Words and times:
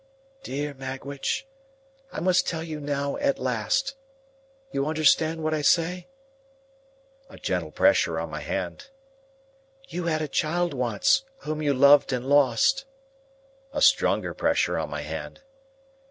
"Dear 0.41 0.73
Magwitch, 0.73 1.45
I 2.11 2.21
must 2.21 2.47
tell 2.47 2.63
you 2.63 2.79
now, 2.79 3.17
at 3.17 3.37
last. 3.37 3.93
You 4.71 4.87
understand 4.87 5.43
what 5.43 5.53
I 5.53 5.61
say?" 5.61 6.07
A 7.29 7.37
gentle 7.37 7.69
pressure 7.69 8.19
on 8.19 8.31
my 8.31 8.39
hand. 8.39 8.89
"You 9.89 10.05
had 10.05 10.23
a 10.23 10.27
child 10.27 10.73
once, 10.73 11.21
whom 11.41 11.61
you 11.61 11.75
loved 11.75 12.11
and 12.11 12.25
lost." 12.25 12.85
A 13.73 13.81
stronger 13.83 14.33
pressure 14.33 14.75
on 14.75 14.89
my 14.89 15.01
hand. 15.03 15.41